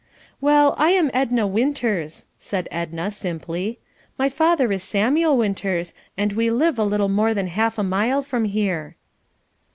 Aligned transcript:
"Well, 0.41 0.73
I 0.79 0.93
am 0.93 1.11
Edna 1.13 1.45
Winters," 1.45 2.25
said 2.39 2.67
Edna 2.71 3.11
simply. 3.11 3.77
"My 4.17 4.29
father 4.29 4.71
is 4.71 4.81
Samuel 4.81 5.37
Winters, 5.37 5.93
and 6.17 6.33
we 6.33 6.49
live 6.49 6.79
a 6.79 6.83
little 6.83 7.07
more 7.07 7.35
than 7.35 7.45
half 7.45 7.77
a 7.77 7.83
mile 7.83 8.23
from 8.23 8.45
here." 8.45 8.95